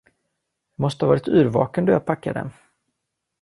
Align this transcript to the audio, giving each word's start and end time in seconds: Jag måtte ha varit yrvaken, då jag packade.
Jag 0.75 0.81
måtte 0.81 1.05
ha 1.05 1.09
varit 1.09 1.27
yrvaken, 1.27 1.85
då 1.85 1.91
jag 1.91 2.05
packade. 2.05 2.49